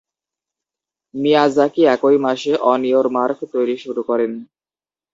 [1.13, 4.31] Miyazaki একই মাসে "on your mark" তৈরি শুরু করেন।